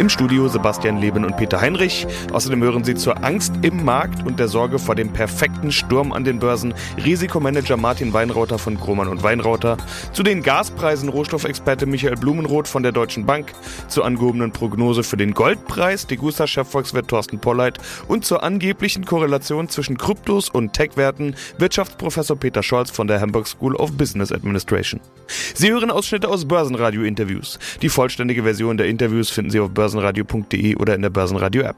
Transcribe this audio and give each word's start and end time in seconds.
Im 0.00 0.08
Studio 0.08 0.48
Sebastian 0.48 0.96
Leben 0.96 1.26
und 1.26 1.36
Peter 1.36 1.60
Heinrich. 1.60 2.06
Außerdem 2.32 2.62
hören 2.62 2.84
Sie 2.84 2.94
zur 2.94 3.22
Angst 3.22 3.52
im 3.60 3.84
Markt 3.84 4.26
und 4.26 4.40
der 4.40 4.48
Sorge 4.48 4.78
vor 4.78 4.94
dem 4.94 5.12
perfekten 5.12 5.70
Sturm 5.70 6.14
an 6.14 6.24
den 6.24 6.38
Börsen 6.38 6.72
Risikomanager 7.04 7.76
Martin 7.76 8.14
Weinrauter 8.14 8.58
von 8.58 8.80
Kromann 8.80 9.08
und 9.08 9.22
Weinrauter, 9.22 9.76
zu 10.14 10.22
den 10.22 10.42
Gaspreisen 10.42 11.10
Rohstoffexperte 11.10 11.84
Michael 11.84 12.16
Blumenroth 12.16 12.66
von 12.66 12.82
der 12.82 12.92
Deutschen 12.92 13.26
Bank, 13.26 13.52
zur 13.88 14.06
angehobenen 14.06 14.52
Prognose 14.52 15.02
für 15.02 15.18
den 15.18 15.34
Goldpreis 15.34 16.06
Degusta-Chefvolkswirt 16.06 17.08
Thorsten 17.08 17.38
Polleit 17.38 17.78
und 18.08 18.24
zur 18.24 18.42
angeblichen 18.42 19.04
Korrelation 19.04 19.68
zwischen 19.68 19.98
Kryptos 19.98 20.48
und 20.48 20.72
Tech-Werten 20.72 21.34
Wirtschaftsprofessor 21.58 22.38
Peter 22.38 22.62
Scholz 22.62 22.90
von 22.90 23.06
der 23.06 23.20
Hamburg 23.20 23.46
School 23.46 23.76
of 23.76 23.92
Business 23.92 24.32
Administration. 24.32 24.98
Sie 25.52 25.70
hören 25.70 25.90
Ausschnitte 25.90 26.30
aus 26.30 26.46
Börsenradio-Interviews. 26.46 27.58
Die 27.82 27.90
vollständige 27.90 28.44
Version 28.44 28.78
der 28.78 28.86
Interviews 28.86 29.28
finden 29.28 29.50
Sie 29.50 29.60
auf 29.60 29.68
Börsenradio 29.68 29.89
börsenradio.de 29.90 30.76
oder 30.76 30.94
in 30.94 31.02
der 31.02 31.10
Börsenradio-App. 31.10 31.76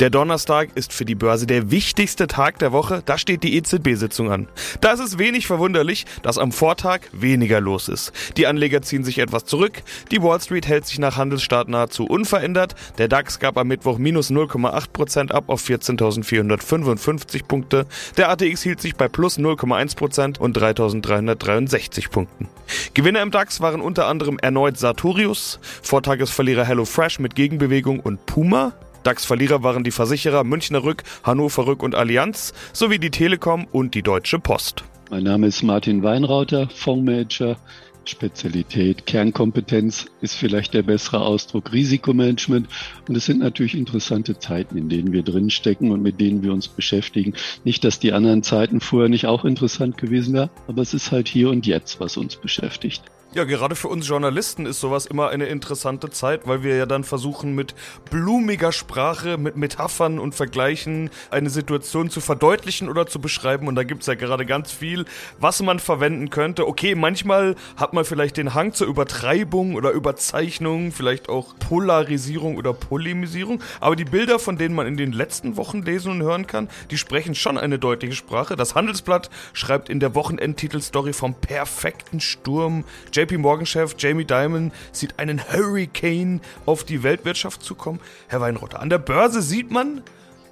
Der 0.00 0.10
Donnerstag 0.10 0.70
ist 0.74 0.92
für 0.92 1.04
die 1.04 1.14
Börse 1.14 1.46
der 1.46 1.70
wichtigste 1.70 2.26
Tag 2.26 2.58
der 2.58 2.72
Woche. 2.72 3.02
Da 3.04 3.18
steht 3.18 3.42
die 3.42 3.56
EZB-Sitzung 3.56 4.30
an. 4.30 4.48
Da 4.80 4.92
ist 4.92 5.00
es 5.00 5.18
wenig 5.18 5.46
verwunderlich, 5.46 6.06
dass 6.22 6.38
am 6.38 6.52
Vortag 6.52 7.00
weniger 7.12 7.60
los 7.60 7.88
ist. 7.88 8.12
Die 8.36 8.46
Anleger 8.46 8.82
ziehen 8.82 9.04
sich 9.04 9.18
etwas 9.18 9.44
zurück. 9.44 9.82
Die 10.10 10.22
Wall 10.22 10.40
Street 10.40 10.66
hält 10.66 10.86
sich 10.86 10.98
nach 10.98 11.16
Handelsstart 11.16 11.68
nahezu 11.68 12.04
unverändert. 12.04 12.74
Der 12.98 13.08
DAX 13.08 13.38
gab 13.38 13.56
am 13.56 13.68
Mittwoch 13.68 13.98
minus 13.98 14.30
0,8% 14.30 15.32
ab 15.32 15.44
auf 15.48 15.62
14.455 15.62 17.44
Punkte. 17.44 17.86
Der 18.16 18.30
ATX 18.30 18.62
hielt 18.62 18.80
sich 18.80 18.96
bei 18.96 19.08
plus 19.08 19.38
0,1% 19.38 20.38
und 20.38 20.56
3.363 20.56 22.10
Punkten. 22.10 22.48
Gewinner 22.94 23.22
im 23.22 23.30
DAX 23.30 23.60
waren 23.60 23.80
unter 23.80 24.06
anderem 24.06 24.38
erneut 24.38 24.78
Sartorius, 24.78 25.58
Vortagesverlierer 25.82 26.64
HelloFresh 26.64 27.18
mit 27.18 27.34
Gegenbewegung 27.34 28.00
und 28.00 28.26
Puma. 28.26 28.72
DAX-Verlierer 29.08 29.62
waren 29.62 29.84
die 29.84 29.90
Versicherer 29.90 30.44
Münchner 30.44 30.84
Rück, 30.84 31.02
Hannover 31.22 31.66
Rück 31.66 31.82
und 31.82 31.94
Allianz 31.94 32.52
sowie 32.74 32.98
die 32.98 33.08
Telekom 33.08 33.66
und 33.72 33.94
die 33.94 34.02
Deutsche 34.02 34.38
Post. 34.38 34.84
Mein 35.08 35.22
Name 35.22 35.46
ist 35.46 35.62
Martin 35.62 36.02
Weinrauter, 36.02 36.68
Fondsmanager. 36.68 37.56
Spezialität, 38.04 39.06
Kernkompetenz 39.06 40.06
ist 40.20 40.34
vielleicht 40.34 40.74
der 40.74 40.82
bessere 40.82 41.20
Ausdruck, 41.20 41.72
Risikomanagement. 41.72 42.68
Und 43.08 43.16
es 43.16 43.24
sind 43.24 43.40
natürlich 43.40 43.74
interessante 43.74 44.38
Zeiten, 44.38 44.76
in 44.76 44.90
denen 44.90 45.12
wir 45.12 45.22
drinstecken 45.22 45.90
und 45.90 46.02
mit 46.02 46.20
denen 46.20 46.42
wir 46.42 46.52
uns 46.52 46.68
beschäftigen. 46.68 47.32
Nicht, 47.64 47.84
dass 47.84 48.00
die 48.00 48.12
anderen 48.12 48.42
Zeiten 48.42 48.80
vorher 48.80 49.08
nicht 49.08 49.26
auch 49.26 49.46
interessant 49.46 49.96
gewesen 49.96 50.34
wären, 50.34 50.50
aber 50.66 50.82
es 50.82 50.92
ist 50.92 51.12
halt 51.12 51.28
hier 51.28 51.48
und 51.48 51.66
jetzt, 51.66 51.98
was 51.98 52.18
uns 52.18 52.36
beschäftigt. 52.36 53.02
Ja, 53.34 53.44
gerade 53.44 53.76
für 53.76 53.88
uns 53.88 54.08
Journalisten 54.08 54.64
ist 54.64 54.80
sowas 54.80 55.04
immer 55.04 55.28
eine 55.28 55.44
interessante 55.44 56.08
Zeit, 56.08 56.46
weil 56.46 56.62
wir 56.62 56.76
ja 56.76 56.86
dann 56.86 57.04
versuchen, 57.04 57.54
mit 57.54 57.74
blumiger 58.10 58.72
Sprache, 58.72 59.36
mit 59.36 59.54
Metaphern 59.54 60.18
und 60.18 60.34
Vergleichen 60.34 61.10
eine 61.30 61.50
Situation 61.50 62.08
zu 62.08 62.22
verdeutlichen 62.22 62.88
oder 62.88 63.06
zu 63.06 63.20
beschreiben. 63.20 63.68
Und 63.68 63.74
da 63.74 63.82
gibt's 63.82 64.06
ja 64.06 64.14
gerade 64.14 64.46
ganz 64.46 64.72
viel, 64.72 65.04
was 65.38 65.60
man 65.60 65.78
verwenden 65.78 66.30
könnte. 66.30 66.66
Okay, 66.66 66.94
manchmal 66.94 67.54
hat 67.76 67.92
man 67.92 68.06
vielleicht 68.06 68.38
den 68.38 68.54
Hang 68.54 68.72
zur 68.72 68.86
Übertreibung 68.86 69.74
oder 69.74 69.90
Überzeichnung, 69.90 70.90
vielleicht 70.90 71.28
auch 71.28 71.54
Polarisierung 71.58 72.56
oder 72.56 72.72
Polemisierung. 72.72 73.62
Aber 73.80 73.94
die 73.94 74.06
Bilder, 74.06 74.38
von 74.38 74.56
denen 74.56 74.74
man 74.74 74.86
in 74.86 74.96
den 74.96 75.12
letzten 75.12 75.58
Wochen 75.58 75.82
lesen 75.82 76.12
und 76.12 76.22
hören 76.22 76.46
kann, 76.46 76.70
die 76.90 76.96
sprechen 76.96 77.34
schon 77.34 77.58
eine 77.58 77.78
deutliche 77.78 78.14
Sprache. 78.14 78.56
Das 78.56 78.74
Handelsblatt 78.74 79.28
schreibt 79.52 79.90
in 79.90 80.00
der 80.00 80.14
Wochenendtitelstory 80.14 81.12
vom 81.12 81.34
perfekten 81.34 82.20
Sturm 82.20 82.84
JP 83.18 83.38
Morgan-Chef 83.38 83.96
Jamie 83.98 84.24
Dimon 84.24 84.70
sieht 84.92 85.18
einen 85.18 85.40
Hurricane 85.52 86.40
auf 86.66 86.84
die 86.84 87.02
Weltwirtschaft 87.02 87.64
zukommen. 87.64 87.98
Herr 88.28 88.40
Weinrotter, 88.40 88.78
an 88.78 88.90
der 88.90 88.98
Börse 88.98 89.42
sieht 89.42 89.72
man 89.72 90.02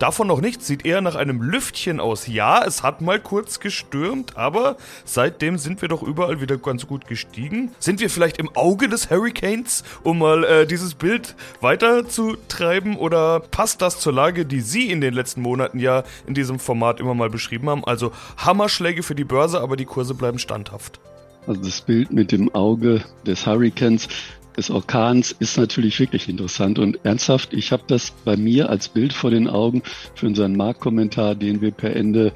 davon 0.00 0.26
noch 0.26 0.40
nichts, 0.40 0.66
sieht 0.66 0.84
eher 0.84 1.00
nach 1.00 1.14
einem 1.14 1.40
Lüftchen 1.42 2.00
aus. 2.00 2.26
Ja, 2.26 2.64
es 2.64 2.82
hat 2.82 3.02
mal 3.02 3.20
kurz 3.20 3.60
gestürmt, 3.60 4.36
aber 4.36 4.78
seitdem 5.04 5.58
sind 5.58 5.80
wir 5.80 5.88
doch 5.88 6.02
überall 6.02 6.40
wieder 6.40 6.56
ganz 6.56 6.88
gut 6.88 7.06
gestiegen. 7.06 7.70
Sind 7.78 8.00
wir 8.00 8.10
vielleicht 8.10 8.38
im 8.38 8.50
Auge 8.56 8.88
des 8.88 9.10
Hurricanes, 9.10 9.84
um 10.02 10.18
mal 10.18 10.42
äh, 10.42 10.66
dieses 10.66 10.94
Bild 10.94 11.36
weiterzutreiben 11.60 12.96
oder 12.96 13.38
passt 13.38 13.80
das 13.80 14.00
zur 14.00 14.12
Lage, 14.12 14.44
die 14.44 14.60
Sie 14.60 14.90
in 14.90 15.00
den 15.00 15.14
letzten 15.14 15.40
Monaten 15.40 15.78
ja 15.78 16.02
in 16.26 16.34
diesem 16.34 16.58
Format 16.58 16.98
immer 16.98 17.14
mal 17.14 17.30
beschrieben 17.30 17.70
haben? 17.70 17.84
Also 17.84 18.10
Hammerschläge 18.38 19.04
für 19.04 19.14
die 19.14 19.22
Börse, 19.22 19.60
aber 19.60 19.76
die 19.76 19.84
Kurse 19.84 20.14
bleiben 20.14 20.40
standhaft. 20.40 20.98
Also 21.46 21.60
das 21.62 21.80
Bild 21.80 22.12
mit 22.12 22.32
dem 22.32 22.52
Auge 22.54 23.02
des 23.24 23.46
Hurrikans, 23.46 24.08
des 24.56 24.70
Orkans 24.70 25.32
ist 25.38 25.58
natürlich 25.58 26.00
wirklich 26.00 26.28
interessant 26.28 26.78
und 26.78 27.04
ernsthaft. 27.04 27.52
Ich 27.52 27.72
habe 27.72 27.84
das 27.86 28.10
bei 28.24 28.36
mir 28.36 28.70
als 28.70 28.88
Bild 28.88 29.12
vor 29.12 29.30
den 29.30 29.48
Augen 29.48 29.82
für 30.14 30.26
unseren 30.26 30.56
Marktkommentar, 30.56 31.34
den 31.34 31.60
wir 31.60 31.70
per 31.70 31.94
Ende 31.94 32.32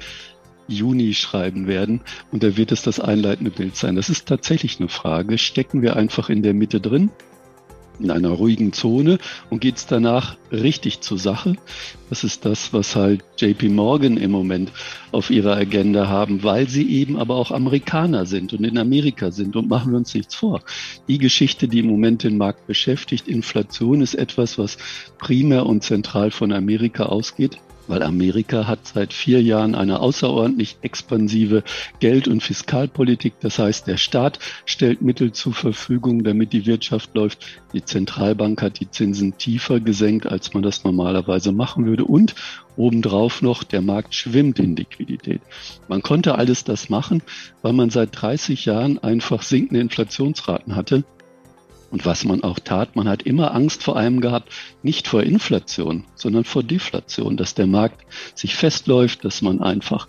Juni 0.67 1.13
schreiben 1.13 1.67
werden. 1.67 2.01
Und 2.31 2.43
da 2.43 2.55
wird 2.55 2.71
es 2.71 2.83
das 2.83 2.99
einleitende 2.99 3.51
Bild 3.51 3.75
sein. 3.75 3.95
Das 3.95 4.09
ist 4.09 4.27
tatsächlich 4.27 4.79
eine 4.79 4.87
Frage. 4.87 5.37
Stecken 5.37 5.81
wir 5.81 5.97
einfach 5.97 6.29
in 6.29 6.43
der 6.43 6.53
Mitte 6.53 6.79
drin? 6.79 7.09
In 7.99 8.11
einer 8.11 8.29
ruhigen 8.29 8.73
Zone 8.73 9.19
und 9.49 9.61
geht 9.61 9.77
es 9.77 9.85
danach 9.85 10.37
richtig 10.51 11.01
zur 11.01 11.17
Sache. 11.17 11.55
Das 12.09 12.23
ist 12.23 12.45
das, 12.45 12.73
was 12.73 12.95
halt 12.95 13.23
JP 13.37 13.69
Morgan 13.69 14.17
im 14.17 14.31
Moment 14.31 14.71
auf 15.11 15.29
ihrer 15.29 15.55
Agenda 15.55 16.07
haben, 16.07 16.43
weil 16.43 16.67
sie 16.67 16.89
eben 16.89 17.17
aber 17.17 17.35
auch 17.35 17.51
Amerikaner 17.51 18.25
sind 18.25 18.53
und 18.53 18.63
in 18.63 18.77
Amerika 18.77 19.31
sind. 19.31 19.55
Und 19.55 19.69
machen 19.69 19.91
wir 19.91 19.97
uns 19.97 20.13
nichts 20.13 20.35
vor. 20.35 20.61
Die 21.07 21.17
Geschichte, 21.17 21.67
die 21.67 21.79
im 21.79 21.87
Moment 21.87 22.23
den 22.23 22.37
Markt 22.37 22.67
beschäftigt, 22.67 23.27
Inflation 23.27 24.01
ist 24.01 24.15
etwas, 24.15 24.57
was 24.57 24.77
primär 25.17 25.65
und 25.65 25.83
zentral 25.83 26.31
von 26.31 26.51
Amerika 26.51 27.05
ausgeht 27.05 27.57
weil 27.91 28.03
Amerika 28.03 28.67
hat 28.67 28.87
seit 28.87 29.11
vier 29.11 29.43
Jahren 29.43 29.75
eine 29.75 29.99
außerordentlich 29.99 30.77
expansive 30.81 31.61
Geld- 31.99 32.29
und 32.29 32.41
Fiskalpolitik. 32.41 33.33
Das 33.41 33.59
heißt, 33.59 33.85
der 33.85 33.97
Staat 33.97 34.39
stellt 34.63 35.01
Mittel 35.01 35.33
zur 35.33 35.53
Verfügung, 35.53 36.23
damit 36.23 36.53
die 36.53 36.65
Wirtschaft 36.65 37.13
läuft. 37.15 37.45
Die 37.73 37.83
Zentralbank 37.83 38.61
hat 38.61 38.79
die 38.79 38.89
Zinsen 38.89 39.37
tiefer 39.37 39.81
gesenkt, 39.81 40.25
als 40.25 40.53
man 40.53 40.63
das 40.63 40.85
normalerweise 40.85 41.51
machen 41.51 41.85
würde. 41.85 42.05
Und 42.05 42.33
obendrauf 42.77 43.41
noch, 43.41 43.65
der 43.65 43.81
Markt 43.81 44.15
schwimmt 44.15 44.57
in 44.59 44.77
Liquidität. 44.77 45.41
Man 45.89 46.01
konnte 46.01 46.35
alles 46.35 46.63
das 46.63 46.89
machen, 46.89 47.21
weil 47.61 47.73
man 47.73 47.89
seit 47.89 48.09
30 48.13 48.63
Jahren 48.63 48.99
einfach 48.99 49.41
sinkende 49.41 49.81
Inflationsraten 49.81 50.77
hatte. 50.77 51.03
Und 51.91 52.05
was 52.05 52.23
man 52.23 52.41
auch 52.41 52.57
tat, 52.57 52.95
man 52.95 53.07
hat 53.07 53.23
immer 53.23 53.53
Angst 53.53 53.83
vor 53.83 53.97
einem 53.97 54.21
gehabt, 54.21 54.51
nicht 54.81 55.07
vor 55.07 55.23
Inflation, 55.23 56.05
sondern 56.15 56.45
vor 56.45 56.63
Deflation, 56.63 57.35
dass 57.35 57.53
der 57.53 57.67
Markt 57.67 58.05
sich 58.33 58.55
festläuft, 58.55 59.25
dass 59.25 59.41
man 59.41 59.61
einfach 59.61 60.07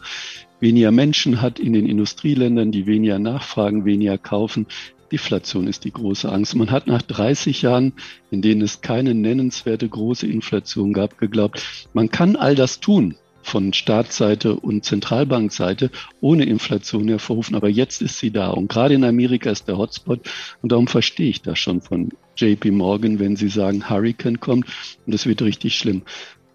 weniger 0.61 0.93
Menschen 0.93 1.43
hat 1.43 1.59
in 1.59 1.73
den 1.73 1.87
Industrieländern, 1.87 2.71
die 2.71 2.87
weniger 2.87 3.19
nachfragen, 3.19 3.85
weniger 3.85 4.17
kaufen. 4.17 4.67
Deflation 5.11 5.67
ist 5.67 5.85
die 5.85 5.93
große 5.93 6.31
Angst. 6.31 6.55
Man 6.55 6.71
hat 6.71 6.87
nach 6.87 7.03
30 7.03 7.63
Jahren, 7.63 7.95
in 8.31 8.43
denen 8.43 8.63
es 8.63 8.81
keine 8.81 9.13
nennenswerte 9.13 9.89
große 9.89 10.27
Inflation 10.27 10.93
gab, 10.93 11.19
geglaubt, 11.19 11.89
man 11.93 12.11
kann 12.11 12.37
all 12.37 12.55
das 12.55 12.79
tun, 12.79 13.17
von 13.43 13.73
Staatsseite 13.73 14.55
und 14.55 14.85
Zentralbankseite 14.85 15.91
ohne 16.21 16.45
Inflation 16.45 17.09
hervorrufen. 17.09 17.57
Aber 17.57 17.69
jetzt 17.69 18.03
ist 18.03 18.19
sie 18.19 18.31
da. 18.31 18.51
Und 18.51 18.69
gerade 18.69 18.95
in 18.95 19.05
Amerika 19.05 19.51
ist 19.51 19.69
der 19.69 19.79
Hotspot. 19.79 20.21
Und 20.63 20.73
darum 20.73 20.87
verstehe 20.87 21.29
ich 21.29 21.43
das 21.43 21.59
schon 21.59 21.81
von 21.81 22.11
JP 22.37 22.71
Morgan, 22.71 23.19
wenn 23.19 23.37
sie 23.37 23.49
sagen, 23.49 23.91
Hurricane 23.91 24.41
kommt 24.41 24.67
und 25.07 25.15
es 25.15 25.27
wird 25.27 25.43
richtig 25.43 25.77
schlimm. 25.77 26.03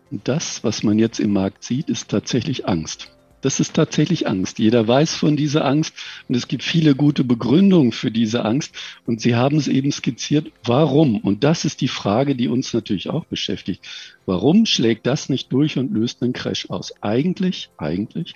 Und 0.09 0.27
das, 0.27 0.63
was 0.63 0.83
man 0.83 0.97
jetzt 0.99 1.19
im 1.19 1.33
Markt 1.33 1.63
sieht, 1.63 1.89
ist 1.89 2.09
tatsächlich 2.09 2.67
Angst. 2.67 3.16
Das 3.41 3.59
ist 3.59 3.75
tatsächlich 3.75 4.27
Angst. 4.27 4.57
Jeder 4.57 4.87
weiß 4.87 5.15
von 5.15 5.37
dieser 5.37 5.63
Angst 5.63 5.95
und 6.27 6.35
es 6.35 6.47
gibt 6.47 6.63
viele 6.63 6.95
gute 6.95 7.23
Begründungen 7.23 7.91
für 7.91 8.09
diese 8.09 8.43
Angst. 8.43 8.75
Und 9.05 9.21
Sie 9.21 9.35
haben 9.35 9.57
es 9.57 9.67
eben 9.67 9.91
skizziert, 9.91 10.51
warum? 10.63 11.17
Und 11.17 11.43
das 11.43 11.63
ist 11.63 11.81
die 11.81 11.87
Frage, 11.87 12.35
die 12.35 12.47
uns 12.47 12.73
natürlich 12.73 13.09
auch 13.09 13.25
beschäftigt. 13.25 13.87
Warum 14.25 14.65
schlägt 14.65 15.05
das 15.05 15.29
nicht 15.29 15.51
durch 15.51 15.77
und 15.77 15.93
löst 15.93 16.23
einen 16.23 16.33
Crash 16.33 16.69
aus? 16.69 16.93
Eigentlich, 17.01 17.69
eigentlich 17.77 18.33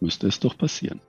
müsste 0.00 0.26
es 0.26 0.40
doch 0.40 0.58
passieren. 0.58 1.00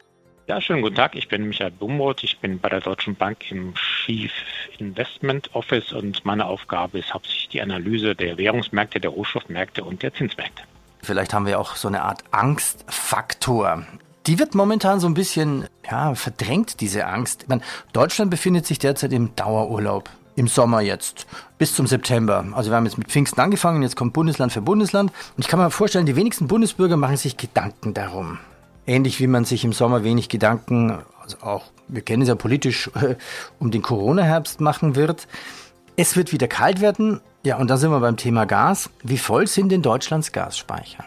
Ja, 0.47 0.59
schönen 0.59 0.81
guten 0.81 0.95
Tag. 0.95 1.15
Ich 1.15 1.27
bin 1.27 1.47
Michael 1.47 1.71
Bumroth. 1.71 2.23
Ich 2.23 2.39
bin 2.39 2.59
bei 2.59 2.69
der 2.69 2.81
Deutschen 2.81 3.15
Bank 3.15 3.49
im 3.51 3.73
Chief 3.75 4.33
Investment 4.79 5.49
Office 5.55 5.93
und 5.93 6.25
meine 6.25 6.45
Aufgabe 6.45 6.99
ist 6.99 7.13
hauptsächlich 7.13 7.49
die 7.49 7.61
Analyse 7.61 8.15
der 8.15 8.37
Währungsmärkte, 8.37 8.99
der 8.99 9.11
Rohstoffmärkte 9.11 9.83
und 9.83 10.03
der 10.03 10.13
Zinsmärkte. 10.13 10.63
Vielleicht 11.03 11.33
haben 11.33 11.45
wir 11.45 11.59
auch 11.59 11.75
so 11.75 11.87
eine 11.87 12.03
Art 12.03 12.23
Angstfaktor. 12.31 13.83
Die 14.27 14.37
wird 14.37 14.53
momentan 14.53 14.99
so 14.99 15.07
ein 15.07 15.15
bisschen 15.15 15.65
ja, 15.89 16.13
verdrängt, 16.13 16.79
diese 16.79 17.07
Angst. 17.07 17.43
Ich 17.43 17.49
meine, 17.49 17.61
Deutschland 17.91 18.29
befindet 18.29 18.67
sich 18.67 18.77
derzeit 18.77 19.13
im 19.13 19.35
Dauerurlaub. 19.35 20.09
Im 20.37 20.47
Sommer 20.47 20.79
jetzt, 20.79 21.27
bis 21.57 21.75
zum 21.75 21.87
September. 21.87 22.45
Also 22.53 22.71
wir 22.71 22.77
haben 22.77 22.85
jetzt 22.85 22.97
mit 22.97 23.09
Pfingsten 23.09 23.41
angefangen, 23.41 23.83
jetzt 23.83 23.97
kommt 23.97 24.13
Bundesland 24.13 24.53
für 24.53 24.61
Bundesland. 24.61 25.11
Und 25.11 25.43
ich 25.43 25.47
kann 25.49 25.59
mir 25.59 25.69
vorstellen, 25.69 26.05
die 26.05 26.15
wenigsten 26.15 26.47
Bundesbürger 26.47 26.95
machen 26.95 27.17
sich 27.17 27.35
Gedanken 27.35 27.93
darum. 27.93 28.39
ähnlich 28.87 29.19
wie 29.19 29.27
man 29.27 29.43
sich 29.43 29.65
im 29.65 29.73
Sommer 29.73 30.03
wenig 30.05 30.29
Gedanken, 30.29 30.99
also 31.21 31.37
auch, 31.41 31.65
wir 31.89 32.01
kennen 32.01 32.21
es 32.21 32.29
ja 32.29 32.35
politisch, 32.35 32.89
um 33.59 33.71
den 33.71 33.81
Corona-Herbst 33.81 34.61
machen 34.61 34.95
wird. 34.95 35.27
Es 35.97 36.15
wird 36.15 36.31
wieder 36.31 36.47
kalt 36.47 36.79
werden. 36.79 37.19
Ja, 37.43 37.57
und 37.57 37.69
da 37.69 37.77
sind 37.77 37.89
wir 37.89 37.99
beim 37.99 38.17
Thema 38.17 38.45
Gas. 38.45 38.91
Wie 39.01 39.17
voll 39.17 39.47
sind 39.47 39.73
in 39.73 39.81
Deutschlands 39.81 40.31
Gasspeicher? 40.31 41.05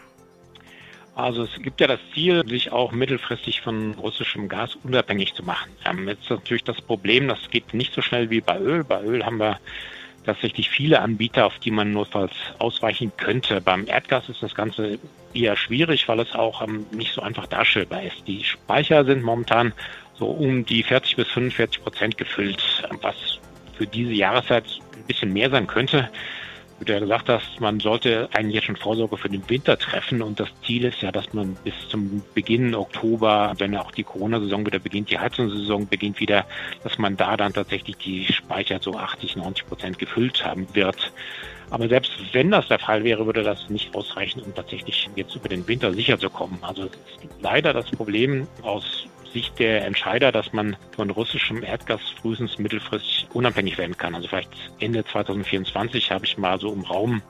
Also 1.15 1.45
es 1.45 1.63
gibt 1.63 1.81
ja 1.81 1.87
das 1.87 2.01
Ziel, 2.13 2.43
sich 2.49 2.73
auch 2.73 2.91
mittelfristig 2.91 3.61
von 3.61 3.95
russischem 3.95 4.49
Gas 4.49 4.77
unabhängig 4.83 5.35
zu 5.35 5.45
machen. 5.45 5.71
Ähm, 5.85 6.09
jetzt 6.09 6.29
natürlich 6.29 6.65
das 6.65 6.81
Problem, 6.81 7.29
das 7.29 7.39
geht 7.51 7.73
nicht 7.73 7.95
so 7.95 8.03
schnell 8.03 8.31
wie 8.31 8.41
bei 8.41 8.59
Öl. 8.59 8.83
Bei 8.83 9.01
Öl 9.01 9.25
haben 9.25 9.39
wir 9.39 9.61
tatsächlich 10.27 10.71
viele 10.71 11.01
Anbieter, 11.01 11.47
auf 11.47 11.61
die 11.61 11.71
man 11.71 11.93
notfalls 11.93 12.33
ausweichen 12.59 13.13
könnte. 13.17 13.61
Beim 13.61 13.87
Erdgas 13.87 14.29
ist 14.29 14.43
das 14.43 14.57
Ganze 14.57 14.99
eher 15.35 15.57
schwierig, 15.57 16.09
weil 16.09 16.19
es 16.19 16.35
auch 16.35 16.63
ähm, 16.63 16.85
nicht 16.91 17.13
so 17.13 17.23
einfach 17.23 17.47
darstellbar 17.47 18.03
ist. 18.03 18.27
Die 18.27 18.43
Speicher 18.43 19.05
sind 19.05 19.23
momentan 19.23 19.73
so 20.15 20.27
um 20.27 20.65
die 20.67 20.83
40 20.83 21.15
bis 21.15 21.29
45 21.29 21.81
Prozent 21.81 22.19
gefüllt, 22.19 22.61
was 23.03 23.39
für 23.77 23.87
diese 23.87 24.13
Jahreszeit 24.13 24.65
ein 24.97 25.07
bisschen 25.07 25.33
mehr 25.33 25.51
sein 25.51 25.67
könnte 25.67 26.09
du 26.85 26.93
ja 26.93 27.01
gesagt 27.01 27.29
hast, 27.29 27.61
man 27.61 27.81
sollte 27.81 28.29
eigentlich 28.33 28.57
jetzt 28.57 28.65
schon 28.65 28.77
Vorsorge 28.77 29.17
für 29.17 29.29
den 29.29 29.49
Winter 29.49 29.79
treffen 29.79 30.23
und 30.23 30.39
das 30.41 30.49
Ziel 30.65 30.85
ist 30.85 31.01
ja, 31.03 31.11
dass 31.11 31.33
man 31.33 31.57
bis 31.65 31.75
zum 31.89 32.23
Beginn 32.35 32.75
Oktober, 32.75 33.55
wenn 33.59 33.77
auch 33.77 33.91
die 33.91 34.05
Corona-Saison 34.05 34.67
wieder 34.67 34.79
beginnt, 34.79 35.11
die 35.11 35.19
Heizungssaison 35.19 35.89
beginnt 35.89 36.21
wieder, 36.21 36.45
dass 36.83 36.99
man 36.99 37.17
da 37.17 37.37
dann 37.37 37.53
tatsächlich 37.53 37.97
die 37.97 38.27
Speicher 38.27 38.79
so 38.81 38.95
80, 38.95 39.37
90 39.37 39.67
Prozent 39.67 39.99
gefüllt 39.99 40.45
haben 40.45 40.67
wird. 40.75 41.13
Aber 41.71 41.89
selbst 41.89 42.13
wenn 42.33 42.51
das 42.51 42.69
der 42.69 42.79
Fall 42.79 43.03
wäre, 43.05 43.27
würde 43.27 43.43
das 43.43 43.69
nicht 43.71 43.95
ausreichen, 43.95 44.43
um 44.43 44.55
tatsächlich 44.55 45.09
jetzt 45.17 45.35
über 45.35 45.49
den 45.49 45.67
Winter 45.67 45.93
sicher 45.93 46.19
zu 46.19 46.31
kommen. 46.31 46.59
Also 46.63 46.89
leider 47.41 47.73
das 47.73 47.91
Problem 47.91 48.47
aus 48.63 49.07
Sicht 49.35 49.59
der 49.59 49.85
Entscheider, 49.85 50.33
dass 50.33 50.53
man 50.53 50.77
von 50.93 51.11
russischem 51.11 51.63
Erdgas 51.63 52.01
frühestens 52.23 52.59
mittelfristig 52.59 53.27
unabhängig 53.35 53.77
werden 53.77 53.97
kann. 53.97 54.15
Also 54.15 54.29
vielleicht 54.29 54.51
Ende 54.79 55.05
2024 55.05 56.11
habe 56.11 56.25
ich 56.25 56.39
mal 56.39 56.59
so 56.59 56.73
im 56.73 56.83
Raum 56.83 57.21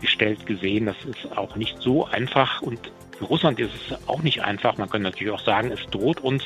gestellt 0.00 0.44
gesehen. 0.44 0.86
Das 0.86 0.96
ist 1.04 1.36
auch 1.36 1.56
nicht 1.56 1.78
so 1.80 2.04
einfach 2.06 2.60
und 2.60 2.90
für 3.18 3.24
Russland 3.24 3.60
ist 3.60 3.72
es 3.74 4.08
auch 4.08 4.22
nicht 4.22 4.42
einfach. 4.42 4.76
Man 4.76 4.88
könnte 4.88 5.10
natürlich 5.10 5.32
auch 5.32 5.44
sagen, 5.44 5.70
es 5.70 5.84
droht 5.90 6.20
uns, 6.20 6.42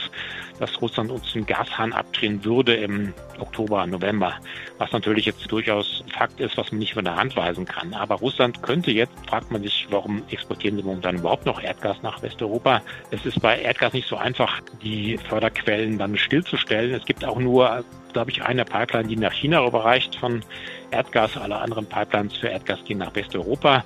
dass 0.59 0.81
Russland 0.81 1.11
uns 1.11 1.33
den 1.33 1.47
Gashahn 1.47 1.93
abdrehen 1.93 2.45
würde 2.45 2.75
im 2.75 3.13
Oktober, 3.39 3.87
November. 3.87 4.35
Was 4.79 4.93
natürlich 4.93 5.27
jetzt 5.27 5.51
durchaus 5.51 6.05
Fakt 6.13 6.41
ist, 6.41 6.57
was 6.57 6.71
man 6.71 6.79
nicht 6.81 6.95
von 6.95 7.05
der 7.05 7.17
Hand 7.17 7.37
weisen 7.37 7.65
kann. 7.65 7.95
Aber 7.95 8.17
Russland 8.17 8.63
könnte 8.63 8.91
jetzt, 8.91 9.13
fragt 9.29 9.51
man 9.51 9.63
sich, 9.63 9.87
warum 9.91 10.23
exportieren 10.31 10.77
sie 10.77 10.83
momentan 10.83 11.17
überhaupt 11.17 11.47
noch 11.47 11.63
Erdgas 11.63 12.03
nach 12.03 12.23
Westeuropa? 12.23 12.83
Es 13.11 13.25
ist 13.25 13.41
bei 13.41 13.61
Erdgas 13.61 13.93
nicht 13.93 14.09
so 14.09 14.17
einfach, 14.17 14.61
die 14.83 15.19
Förderquellen 15.29 15.99
dann 15.99 16.17
stillzustellen. 16.17 16.95
Es 16.95 17.05
gibt 17.05 17.25
auch 17.25 17.39
nur 17.39 17.85
glaube 18.13 18.31
ich, 18.31 18.43
eine 18.43 18.65
Pipeline, 18.65 19.09
die 19.09 19.17
nach 19.17 19.33
China 19.33 19.61
rüberreicht 19.61 20.17
von 20.17 20.43
Erdgas. 20.91 21.37
Alle 21.37 21.57
anderen 21.59 21.87
Pipelines 21.87 22.37
für 22.37 22.49
Erdgas 22.49 22.85
gehen 22.85 22.99
nach 22.99 23.15
Westeuropa. 23.15 23.85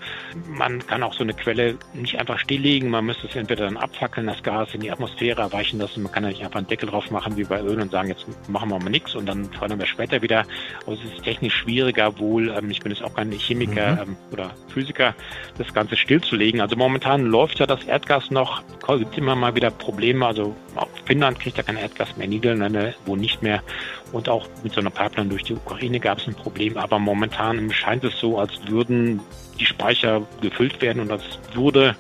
Man 0.48 0.84
kann 0.86 1.02
auch 1.02 1.14
so 1.14 1.22
eine 1.22 1.34
Quelle 1.34 1.76
nicht 1.94 2.18
einfach 2.18 2.38
stilllegen. 2.38 2.90
Man 2.90 3.06
müsste 3.06 3.26
es 3.26 3.36
entweder 3.36 3.64
dann 3.64 3.76
abfackeln, 3.76 4.26
das 4.26 4.42
Gas 4.42 4.74
in 4.74 4.80
die 4.80 4.90
Atmosphäre 4.90 5.42
erweichen 5.42 5.78
lassen. 5.78 6.02
Man 6.02 6.12
kann 6.12 6.24
ja 6.24 6.30
nicht 6.30 6.44
einfach 6.44 6.58
einen 6.58 6.68
Deckel 6.68 6.88
drauf 6.88 7.10
machen 7.10 7.36
wie 7.36 7.44
bei 7.44 7.60
Öl 7.60 7.80
und 7.80 7.90
sagen, 7.90 8.08
jetzt 8.08 8.26
machen 8.48 8.70
wir 8.70 8.78
mal 8.78 8.90
nichts 8.90 9.14
und 9.14 9.26
dann 9.26 9.50
fördern 9.52 9.78
wir 9.78 9.86
später 9.86 10.22
wieder. 10.22 10.44
Aber 10.86 10.94
es 10.94 11.04
ist 11.04 11.22
technisch 11.22 11.54
schwieriger 11.54 12.18
wohl, 12.18 12.50
ähm, 12.50 12.70
ich 12.70 12.80
bin 12.80 12.92
jetzt 12.92 13.02
auch 13.02 13.14
kein 13.14 13.30
Chemiker 13.32 13.92
mhm. 13.92 14.02
Ähm, 14.02 14.16
oder 14.32 14.50
Physiker, 14.68 15.14
das 15.58 15.72
Ganze 15.74 15.96
stillzulegen. 15.96 16.60
Also 16.60 16.76
momentan 16.76 17.26
läuft 17.26 17.58
ja 17.58 17.66
das 17.66 17.84
Erdgas 17.84 18.30
noch, 18.30 18.62
es 18.88 18.98
gibt 18.98 19.18
immer 19.18 19.36
mal 19.36 19.54
wieder 19.54 19.70
Probleme. 19.70 20.26
Also 20.26 20.54
auch 20.76 20.88
Finnland 21.04 21.38
kriegt 21.40 21.56
ja 21.56 21.62
kein 21.62 21.76
Erdgas 21.76 22.16
mehr, 22.16 22.28
Niederlande 22.28 22.94
wo 23.06 23.16
nicht 23.16 23.42
mehr. 23.42 23.62
Und 24.12 24.28
auch 24.28 24.46
mit 24.62 24.74
so 24.74 24.80
einer 24.80 24.90
Pipeline 24.90 25.30
durch 25.30 25.42
die 25.42 25.54
Ukraine 25.54 25.98
gab 25.98 26.18
es 26.18 26.26
ein 26.26 26.34
Problem. 26.34 26.76
Aber 26.76 26.98
momentan 26.98 27.72
scheint 27.72 28.04
es 28.04 28.18
so, 28.18 28.38
als 28.38 28.52
würden 28.66 29.20
die 29.58 29.66
Speicher 29.66 30.22
gefüllt 30.40 30.80
werden 30.82 31.00
und 31.00 31.10
als 31.10 31.22
würde 31.54 31.96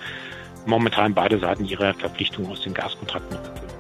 momentan 0.66 1.14
beide 1.14 1.38
Seiten 1.38 1.64
ihre 1.64 1.94
Verpflichtungen 1.94 2.50
aus 2.50 2.62
den 2.62 2.74
Gaskontrakten 2.74 3.36
erfüllen. 3.36 3.72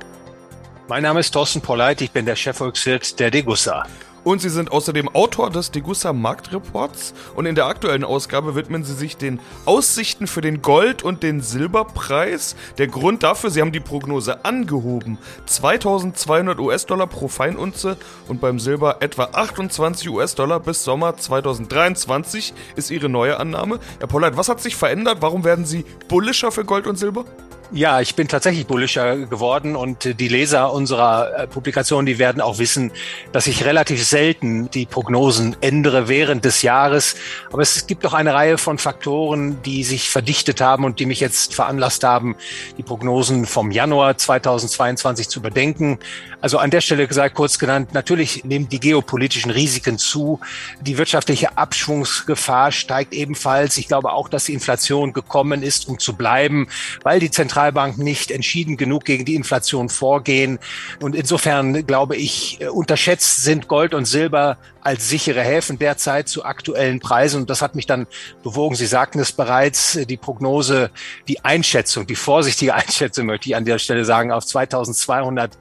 Mein 0.88 1.04
Name 1.04 1.20
ist 1.20 1.30
Thorsten 1.30 1.60
Polleit, 1.60 2.00
ich 2.00 2.10
bin 2.10 2.26
der 2.26 2.36
Chefvolkswirt 2.36 3.18
der 3.20 3.30
Degussa. 3.30 3.86
Und 4.24 4.40
Sie 4.40 4.50
sind 4.50 4.70
außerdem 4.70 5.08
Autor 5.08 5.50
des 5.50 5.72
Degussa 5.72 6.12
Marktreports 6.12 7.12
und 7.34 7.46
in 7.46 7.56
der 7.56 7.66
aktuellen 7.66 8.04
Ausgabe 8.04 8.54
widmen 8.54 8.84
Sie 8.84 8.94
sich 8.94 9.16
den 9.16 9.40
Aussichten 9.64 10.28
für 10.28 10.40
den 10.40 10.62
Gold- 10.62 11.02
und 11.02 11.24
den 11.24 11.40
Silberpreis. 11.40 12.54
Der 12.78 12.86
Grund 12.86 13.24
dafür, 13.24 13.50
Sie 13.50 13.60
haben 13.60 13.72
die 13.72 13.80
Prognose 13.80 14.44
angehoben. 14.44 15.18
2200 15.46 16.60
US-Dollar 16.60 17.08
pro 17.08 17.26
Feinunze 17.26 17.96
und 18.28 18.40
beim 18.40 18.60
Silber 18.60 18.98
etwa 19.00 19.30
28 19.32 20.08
US-Dollar 20.08 20.60
bis 20.60 20.84
Sommer 20.84 21.16
2023 21.16 22.54
ist 22.76 22.90
Ihre 22.92 23.08
neue 23.08 23.40
Annahme. 23.40 23.80
Herr 23.98 24.06
Pollard, 24.06 24.36
was 24.36 24.48
hat 24.48 24.60
sich 24.60 24.76
verändert? 24.76 25.18
Warum 25.20 25.42
werden 25.42 25.64
Sie 25.64 25.84
bullischer 26.06 26.52
für 26.52 26.64
Gold 26.64 26.86
und 26.86 26.96
Silber? 26.96 27.24
Ja, 27.74 28.02
ich 28.02 28.16
bin 28.16 28.28
tatsächlich 28.28 28.66
bullischer 28.66 29.16
geworden 29.16 29.76
und 29.76 30.20
die 30.20 30.28
Leser 30.28 30.74
unserer 30.74 31.38
äh, 31.38 31.46
Publikation, 31.46 32.04
die 32.04 32.18
werden 32.18 32.42
auch 32.42 32.58
wissen, 32.58 32.92
dass 33.32 33.46
ich 33.46 33.64
relativ 33.64 34.04
selten 34.04 34.70
die 34.70 34.84
Prognosen 34.84 35.56
ändere 35.62 36.06
während 36.06 36.44
des 36.44 36.60
Jahres. 36.60 37.14
Aber 37.50 37.62
es 37.62 37.86
gibt 37.86 38.04
doch 38.04 38.12
eine 38.12 38.34
Reihe 38.34 38.58
von 38.58 38.76
Faktoren, 38.76 39.62
die 39.62 39.84
sich 39.84 40.10
verdichtet 40.10 40.60
haben 40.60 40.84
und 40.84 41.00
die 41.00 41.06
mich 41.06 41.20
jetzt 41.20 41.54
veranlasst 41.54 42.04
haben, 42.04 42.36
die 42.76 42.82
Prognosen 42.82 43.46
vom 43.46 43.70
Januar 43.70 44.18
2022 44.18 45.30
zu 45.30 45.38
überdenken. 45.38 45.98
Also 46.42 46.58
an 46.58 46.70
der 46.70 46.80
Stelle 46.80 47.06
gesagt, 47.06 47.36
kurz 47.36 47.58
genannt, 47.58 47.94
natürlich 47.94 48.44
nehmen 48.44 48.68
die 48.68 48.80
geopolitischen 48.80 49.52
Risiken 49.52 49.96
zu. 49.96 50.40
Die 50.80 50.98
wirtschaftliche 50.98 51.56
Abschwungsgefahr 51.56 52.72
steigt 52.72 53.14
ebenfalls. 53.14 53.78
Ich 53.78 53.86
glaube 53.86 54.12
auch, 54.12 54.28
dass 54.28 54.44
die 54.44 54.52
Inflation 54.52 55.12
gekommen 55.12 55.62
ist, 55.62 55.88
um 55.88 56.00
zu 56.00 56.14
bleiben, 56.14 56.66
weil 57.04 57.20
die 57.20 57.30
Zentralbanken 57.30 58.02
nicht 58.02 58.32
entschieden 58.32 58.76
genug 58.76 59.04
gegen 59.04 59.24
die 59.24 59.36
Inflation 59.36 59.88
vorgehen. 59.88 60.58
Und 61.00 61.14
insofern 61.14 61.86
glaube 61.86 62.16
ich, 62.16 62.60
äh, 62.60 62.66
unterschätzt 62.66 63.44
sind 63.44 63.68
Gold 63.68 63.94
und 63.94 64.06
Silber 64.06 64.58
als 64.82 65.08
sichere 65.08 65.42
Häfen 65.42 65.78
derzeit 65.78 66.28
zu 66.28 66.44
aktuellen 66.44 66.98
Preisen. 66.98 67.42
Und 67.42 67.50
das 67.50 67.62
hat 67.62 67.76
mich 67.76 67.86
dann 67.86 68.06
bewogen. 68.42 68.74
Sie 68.74 68.86
sagten 68.86 69.20
es 69.20 69.32
bereits, 69.32 69.96
äh, 69.96 70.06
die 70.06 70.16
Prognose, 70.16 70.90
die 71.28 71.44
Einschätzung, 71.44 72.06
die 72.06 72.16
vorsichtige 72.16 72.74
Einschätzung 72.82 73.26
möchte 73.26 73.48
ich 73.48 73.56
an 73.56 73.64
der 73.64 73.78
Stelle 73.78 74.04
sagen, 74.04 74.32
auf 74.32 74.44
2200 74.44 75.56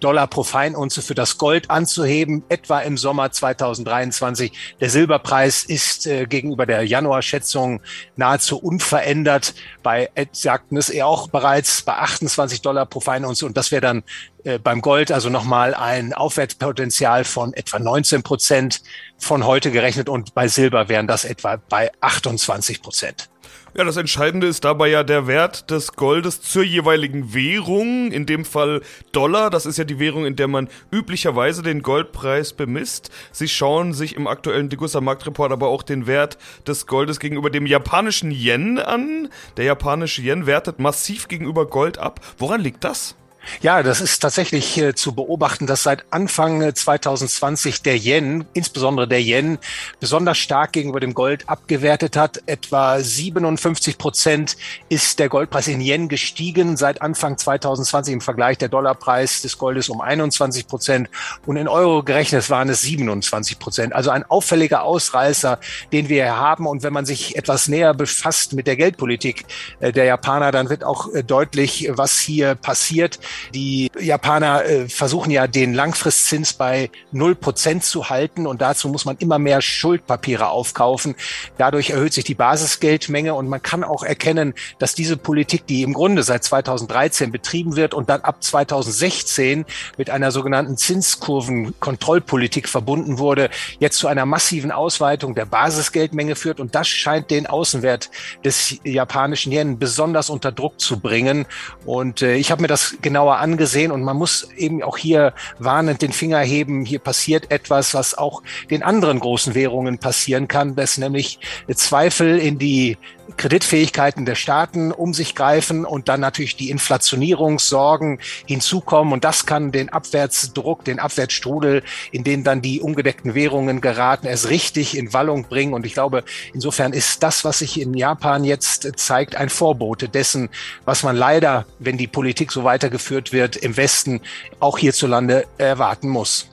Dollar 0.00 0.21
pro 0.26 0.42
Feinunze 0.42 1.02
für 1.02 1.14
das 1.14 1.38
Gold 1.38 1.70
anzuheben, 1.70 2.44
etwa 2.48 2.80
im 2.80 2.96
Sommer 2.96 3.30
2023. 3.30 4.76
Der 4.80 4.90
Silberpreis 4.90 5.64
ist 5.64 6.06
äh, 6.06 6.26
gegenüber 6.26 6.66
der 6.66 6.84
Januarschätzung 6.84 7.80
nahezu 8.16 8.58
unverändert. 8.58 9.54
Bei, 9.82 10.10
äh, 10.14 10.26
sagten 10.32 10.76
es 10.76 10.90
eher 10.90 11.06
auch 11.06 11.28
bereits, 11.28 11.82
bei 11.82 11.94
28 11.94 12.62
Dollar 12.62 12.86
pro 12.86 13.00
Feinunze. 13.00 13.46
Und 13.46 13.56
das 13.56 13.70
wäre 13.70 13.82
dann 13.82 14.02
äh, 14.44 14.58
beim 14.58 14.80
Gold 14.80 15.12
also 15.12 15.28
nochmal 15.28 15.74
ein 15.74 16.12
Aufwärtspotenzial 16.12 17.24
von 17.24 17.52
etwa 17.54 17.78
19 17.78 18.22
Prozent 18.22 18.82
von 19.18 19.46
heute 19.46 19.70
gerechnet 19.70 20.08
und 20.08 20.34
bei 20.34 20.48
Silber 20.48 20.88
wären 20.88 21.06
das 21.06 21.24
etwa 21.24 21.56
bei 21.56 21.90
28 22.00 22.82
Prozent. 22.82 23.31
Ja, 23.74 23.84
das 23.84 23.96
Entscheidende 23.96 24.46
ist 24.46 24.64
dabei 24.64 24.88
ja 24.88 25.02
der 25.02 25.26
Wert 25.26 25.70
des 25.70 25.92
Goldes 25.92 26.42
zur 26.42 26.62
jeweiligen 26.62 27.32
Währung, 27.32 28.12
in 28.12 28.26
dem 28.26 28.44
Fall 28.44 28.82
Dollar. 29.12 29.48
Das 29.48 29.64
ist 29.64 29.78
ja 29.78 29.84
die 29.84 29.98
Währung, 29.98 30.26
in 30.26 30.36
der 30.36 30.46
man 30.46 30.68
üblicherweise 30.90 31.62
den 31.62 31.82
Goldpreis 31.82 32.52
bemisst. 32.52 33.10
Sie 33.32 33.48
schauen 33.48 33.94
sich 33.94 34.14
im 34.14 34.26
aktuellen 34.26 34.68
Degussa 34.68 35.00
Marktreport 35.00 35.52
aber 35.52 35.68
auch 35.68 35.82
den 35.82 36.06
Wert 36.06 36.36
des 36.66 36.86
Goldes 36.86 37.18
gegenüber 37.18 37.48
dem 37.48 37.64
japanischen 37.64 38.30
Yen 38.30 38.78
an. 38.78 39.28
Der 39.56 39.64
japanische 39.64 40.20
Yen 40.20 40.46
wertet 40.46 40.78
massiv 40.78 41.28
gegenüber 41.28 41.66
Gold 41.66 41.98
ab. 41.98 42.20
Woran 42.36 42.60
liegt 42.60 42.84
das? 42.84 43.16
Ja, 43.60 43.82
das 43.82 44.00
ist 44.00 44.20
tatsächlich 44.20 44.78
äh, 44.78 44.94
zu 44.94 45.14
beobachten, 45.14 45.66
dass 45.66 45.82
seit 45.82 46.04
Anfang 46.10 46.74
2020 46.74 47.74
äh, 47.74 47.82
der 47.84 47.96
Yen, 47.96 48.44
insbesondere 48.54 49.08
der 49.08 49.20
Yen, 49.20 49.58
besonders 50.00 50.38
stark 50.38 50.72
gegenüber 50.72 51.00
dem 51.00 51.14
Gold 51.14 51.48
abgewertet 51.48 52.16
hat. 52.16 52.42
Etwa 52.46 52.98
57 53.00 53.98
Prozent 53.98 54.56
ist 54.88 55.18
der 55.18 55.28
Goldpreis 55.28 55.68
in 55.68 55.80
Yen 55.80 56.08
gestiegen 56.08 56.76
seit 56.76 57.02
Anfang 57.02 57.36
2020 57.36 58.14
im 58.14 58.20
Vergleich 58.20 58.58
der 58.58 58.68
Dollarpreis 58.68 59.42
des 59.42 59.58
Goldes 59.58 59.88
um 59.88 60.00
21 60.00 60.66
Prozent 60.66 61.08
und 61.46 61.56
in 61.56 61.68
Euro 61.68 62.02
gerechnet 62.02 62.48
waren 62.50 62.68
es 62.68 62.82
27 62.82 63.58
Prozent. 63.58 63.92
Also 63.92 64.10
ein 64.10 64.24
auffälliger 64.24 64.82
Ausreißer, 64.82 65.58
den 65.92 66.08
wir 66.08 66.24
hier 66.24 66.36
haben. 66.36 66.66
Und 66.66 66.82
wenn 66.82 66.92
man 66.92 67.06
sich 67.06 67.36
etwas 67.36 67.68
näher 67.68 67.94
befasst 67.94 68.52
mit 68.52 68.66
der 68.66 68.76
Geldpolitik 68.76 69.44
äh, 69.80 69.92
der 69.92 70.04
Japaner, 70.04 70.52
dann 70.52 70.70
wird 70.70 70.84
auch 70.84 71.08
deutlich, 71.26 71.88
was 71.92 72.18
hier 72.18 72.54
passiert. 72.54 73.18
Die 73.54 73.90
Japaner 73.98 74.64
äh, 74.64 74.88
versuchen 74.88 75.30
ja 75.30 75.46
den 75.46 75.74
Langfristzins 75.74 76.52
bei 76.52 76.90
null 77.10 77.34
Prozent 77.34 77.84
zu 77.84 78.10
halten 78.10 78.46
und 78.46 78.62
dazu 78.62 78.88
muss 78.88 79.04
man 79.04 79.16
immer 79.18 79.38
mehr 79.38 79.60
Schuldpapiere 79.60 80.48
aufkaufen. 80.48 81.14
Dadurch 81.58 81.90
erhöht 81.90 82.12
sich 82.12 82.24
die 82.24 82.34
Basisgeldmenge 82.34 83.34
und 83.34 83.48
man 83.48 83.62
kann 83.62 83.84
auch 83.84 84.02
erkennen, 84.02 84.54
dass 84.78 84.94
diese 84.94 85.16
Politik, 85.16 85.66
die 85.66 85.82
im 85.82 85.92
Grunde 85.92 86.22
seit 86.22 86.44
2013 86.44 87.32
betrieben 87.32 87.76
wird 87.76 87.94
und 87.94 88.08
dann 88.08 88.22
ab 88.22 88.42
2016 88.42 89.64
mit 89.96 90.10
einer 90.10 90.30
sogenannten 90.30 90.76
Zinskurvenkontrollpolitik 90.76 92.68
verbunden 92.68 93.18
wurde, 93.18 93.50
jetzt 93.78 93.98
zu 93.98 94.08
einer 94.08 94.26
massiven 94.26 94.70
Ausweitung 94.70 95.34
der 95.34 95.46
Basisgeldmenge 95.46 96.36
führt 96.36 96.60
und 96.60 96.74
das 96.74 96.88
scheint 96.88 97.30
den 97.30 97.46
Außenwert 97.46 98.10
des 98.44 98.76
japanischen 98.84 99.52
Yen 99.52 99.78
besonders 99.78 100.30
unter 100.30 100.52
Druck 100.52 100.80
zu 100.80 101.00
bringen. 101.00 101.46
Und 101.84 102.22
äh, 102.22 102.34
ich 102.34 102.50
habe 102.50 102.62
mir 102.62 102.68
das 102.68 102.96
genauer 103.22 103.38
angesehen 103.38 103.92
und 103.92 104.02
man 104.02 104.16
muss 104.16 104.48
eben 104.56 104.82
auch 104.82 104.96
hier 104.96 105.32
warnend 105.58 106.02
den 106.02 106.12
Finger 106.12 106.40
heben. 106.40 106.84
Hier 106.84 106.98
passiert 106.98 107.50
etwas, 107.52 107.94
was 107.94 108.18
auch 108.18 108.42
den 108.68 108.82
anderen 108.82 109.20
großen 109.20 109.54
Währungen 109.54 109.98
passieren 109.98 110.48
kann, 110.48 110.74
dass 110.74 110.98
nämlich 110.98 111.38
Zweifel 111.72 112.38
in 112.38 112.58
die 112.58 112.98
Kreditfähigkeiten 113.36 114.26
der 114.26 114.34
Staaten 114.34 114.92
um 114.92 115.14
sich 115.14 115.34
greifen 115.34 115.84
und 115.84 116.08
dann 116.08 116.20
natürlich 116.20 116.56
die 116.56 116.70
Inflationierungssorgen 116.70 118.20
hinzukommen. 118.46 119.12
Und 119.12 119.24
das 119.24 119.46
kann 119.46 119.72
den 119.72 119.88
Abwärtsdruck, 119.88 120.84
den 120.84 120.98
Abwärtsstrudel, 120.98 121.82
in 122.10 122.24
den 122.24 122.44
dann 122.44 122.62
die 122.62 122.80
ungedeckten 122.80 123.34
Währungen 123.34 123.80
geraten, 123.80 124.26
erst 124.26 124.48
richtig 124.50 124.96
in 124.96 125.12
Wallung 125.12 125.44
bringen. 125.44 125.74
Und 125.74 125.86
ich 125.86 125.94
glaube, 125.94 126.24
insofern 126.52 126.92
ist 126.92 127.22
das, 127.22 127.44
was 127.44 127.60
sich 127.60 127.80
in 127.80 127.94
Japan 127.94 128.44
jetzt 128.44 128.90
zeigt, 128.96 129.36
ein 129.36 129.48
Vorbote 129.48 130.08
dessen, 130.08 130.48
was 130.84 131.02
man 131.02 131.16
leider, 131.16 131.66
wenn 131.78 131.98
die 131.98 132.06
Politik 132.06 132.52
so 132.52 132.64
weitergeführt 132.64 133.32
wird, 133.32 133.56
im 133.56 133.76
Westen 133.76 134.20
auch 134.60 134.78
hierzulande 134.78 135.46
erwarten 135.58 136.08
muss. 136.08 136.51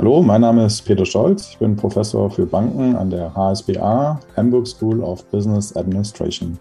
Hallo, 0.00 0.22
mein 0.22 0.40
Name 0.40 0.64
ist 0.64 0.80
Peter 0.80 1.04
Scholz. 1.04 1.50
Ich 1.50 1.58
bin 1.58 1.76
Professor 1.76 2.30
für 2.30 2.46
Banken 2.46 2.96
an 2.96 3.10
der 3.10 3.34
HSBA, 3.34 4.18
Hamburg 4.34 4.66
School 4.66 5.02
of 5.02 5.22
Business 5.26 5.76
Administration. 5.76 6.58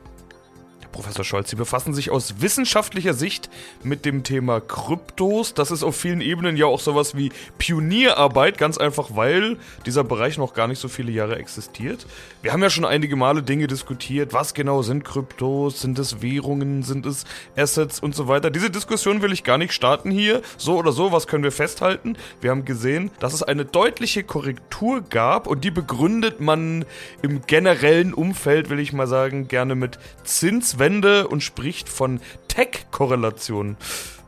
Professor 0.91 1.23
Scholz, 1.23 1.49
Sie 1.49 1.55
befassen 1.55 1.93
sich 1.93 2.09
aus 2.09 2.41
wissenschaftlicher 2.41 3.13
Sicht 3.13 3.49
mit 3.83 4.05
dem 4.05 4.23
Thema 4.23 4.59
Kryptos. 4.59 5.53
Das 5.53 5.71
ist 5.71 5.83
auf 5.83 5.95
vielen 5.95 6.21
Ebenen 6.21 6.57
ja 6.57 6.65
auch 6.65 6.79
sowas 6.79 7.15
wie 7.15 7.31
Pionierarbeit, 7.57 8.57
ganz 8.57 8.77
einfach, 8.77 9.09
weil 9.15 9.57
dieser 9.85 10.03
Bereich 10.03 10.37
noch 10.37 10.53
gar 10.53 10.67
nicht 10.67 10.79
so 10.79 10.87
viele 10.87 11.11
Jahre 11.11 11.37
existiert. 11.37 12.05
Wir 12.41 12.53
haben 12.53 12.63
ja 12.63 12.69
schon 12.69 12.85
einige 12.85 13.15
Male 13.15 13.43
Dinge 13.43 13.67
diskutiert. 13.67 14.33
Was 14.33 14.53
genau 14.53 14.81
sind 14.81 15.05
Kryptos? 15.05 15.81
Sind 15.81 15.99
es 15.99 16.21
Währungen? 16.21 16.83
Sind 16.83 17.05
es 17.05 17.25
Assets 17.55 17.99
und 17.99 18.15
so 18.15 18.27
weiter? 18.27 18.49
Diese 18.49 18.69
Diskussion 18.69 19.21
will 19.21 19.31
ich 19.31 19.43
gar 19.43 19.57
nicht 19.57 19.73
starten 19.73 20.11
hier. 20.11 20.41
So 20.57 20.77
oder 20.77 20.91
so, 20.91 21.11
was 21.11 21.27
können 21.27 21.43
wir 21.43 21.51
festhalten? 21.51 22.17
Wir 22.41 22.51
haben 22.51 22.65
gesehen, 22.65 23.11
dass 23.19 23.33
es 23.33 23.43
eine 23.43 23.65
deutliche 23.65 24.23
Korrektur 24.23 25.01
gab 25.01 25.47
und 25.47 25.63
die 25.63 25.71
begründet 25.71 26.41
man 26.41 26.85
im 27.21 27.41
generellen 27.45 28.13
Umfeld, 28.13 28.69
will 28.69 28.79
ich 28.79 28.93
mal 28.93 29.07
sagen, 29.07 29.47
gerne 29.47 29.75
mit 29.75 29.99
Zinswende 30.23 30.78
Wende 30.79 31.27
und 31.27 31.43
spricht 31.43 31.89
von 31.89 32.19
Tech-Korrelationen. 32.47 33.77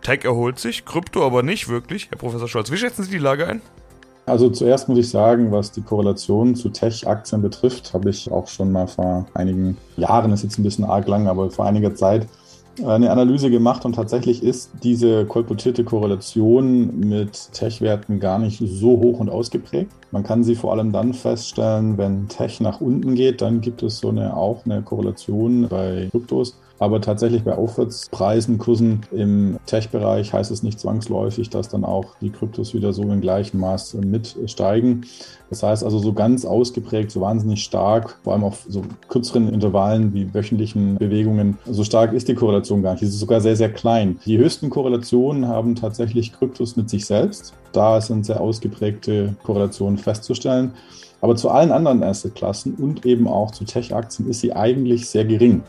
Tech 0.01 0.25
erholt 0.25 0.60
sich, 0.60 0.86
Krypto 0.86 1.25
aber 1.25 1.43
nicht 1.43 1.70
wirklich. 1.70 2.10
Herr 2.10 2.17
Professor 2.17 2.48
Scholz, 2.48 2.72
wie 2.72 2.77
schätzen 2.77 3.03
Sie 3.03 3.12
die 3.12 3.17
Lage 3.17 3.48
ein? 3.48 3.62
Also 4.25 4.50
zuerst 4.50 4.88
muss 4.88 5.00
ich 5.00 5.10
sagen, 5.10 5.51
was 5.51 5.72
die 5.72 5.81
Korrelation 5.81 6.55
zu 6.55 6.70
Tech-Aktien 6.70 7.41
betrifft, 7.41 7.93
habe 7.93 8.10
ich 8.10 8.31
auch 8.31 8.48
schon 8.48 8.72
mal 8.72 8.88
vor 8.88 9.25
einigen 9.34 9.77
Jahren, 9.98 10.31
ist 10.31 10.43
jetzt 10.43 10.60
ein 10.60 10.63
bisschen 10.63 10.86
arg 10.86 11.08
lang, 11.08 11.27
aber 11.27 11.50
vor 11.50 11.65
einiger 11.65 11.96
Zeit 11.96 12.27
eine 12.86 13.12
Analyse 13.12 13.50
gemacht 13.50 13.84
und 13.84 13.93
tatsächlich 13.93 14.43
ist 14.43 14.72
diese 14.84 15.25
kolportierte 15.25 15.84
Korrelation 15.84 17.00
mit 17.00 17.51
Tech-Werten 17.51 18.20
gar 18.20 18.39
nicht 18.39 18.60
so 18.60 19.00
hoch 19.00 19.20
und 19.20 19.29
ausgeprägt. 19.29 19.91
Man 20.12 20.24
kann 20.24 20.44
sie 20.44 20.56
vor 20.56 20.74
allem 20.74 20.91
dann 20.91 21.13
feststellen, 21.13 21.98
wenn 21.98 22.27
Tech 22.27 22.60
nach 22.60 22.82
unten 22.82 23.15
geht, 23.15 23.41
dann 23.41 23.62
gibt 23.62 23.82
es 23.82 24.00
so 24.00 24.10
eine 24.10 24.36
auch 24.36 24.65
eine 24.65 24.82
Korrelation 24.82 25.68
bei 25.70 26.10
Kryptos. 26.12 26.58
Aber 26.82 27.00
tatsächlich 27.00 27.44
bei 27.44 27.56
Aufwärtspreisen, 27.56 28.58
Kursen 28.58 29.01
im 29.12 29.58
Tech-Bereich 29.68 30.34
heißt 30.34 30.50
es 30.50 30.63
nicht 30.63 30.80
zwangsläufig, 30.80 31.51
dass 31.51 31.70
dann 31.70 31.86
auch 31.86 32.15
die 32.22 32.32
Kryptos 32.32 32.74
wieder 32.74 32.91
so 32.91 33.03
im 33.03 33.22
gleichen 33.22 33.60
Maß 33.60 33.94
mitsteigen. 34.03 35.06
Das 35.51 35.62
heißt 35.62 35.84
also 35.84 36.00
so 36.00 36.12
ganz 36.12 36.44
ausgeprägt, 36.44 37.12
so 37.12 37.22
wahnsinnig 37.22 37.63
stark, 37.63 38.18
vor 38.24 38.34
allem 38.34 38.44
auf 38.44 38.65
so 38.68 38.82
kürzeren 39.10 39.53
Intervallen 39.53 40.15
wie 40.15 40.34
wöchentlichen 40.34 40.98
Bewegungen, 40.98 41.60
so 41.65 41.84
stark 41.84 42.13
ist 42.13 42.27
die 42.27 42.36
Korrelation 42.36 42.82
gar 42.82 42.94
nicht. 42.94 43.01
Sie 43.01 43.08
ist 43.08 43.20
sogar 43.20 43.41
sehr, 43.41 43.56
sehr 43.56 43.72
klein. 43.72 44.18
Die 44.25 44.39
höchsten 44.39 44.72
Korrelationen 44.72 45.48
haben 45.48 45.75
tatsächlich 45.75 46.34
Kryptos 46.34 46.77
mit 46.77 46.89
sich 46.89 47.06
selbst. 47.06 47.53
Da 47.74 48.01
sind 48.01 48.25
sehr 48.25 48.41
ausgeprägte 48.41 49.36
Korrelationen 49.44 49.98
festzustellen. 50.01 50.74
Aber 51.22 51.36
zu 51.36 51.50
allen 51.50 51.72
anderen 51.72 52.03
Assetklassen 52.03 52.75
und 52.75 53.05
eben 53.05 53.27
auch 53.27 53.51
zu 53.51 53.63
Tech-Aktien 53.63 54.29
ist 54.29 54.41
sie 54.41 54.53
eigentlich 54.53 55.08
sehr 55.08 55.25
gering. 55.25 55.63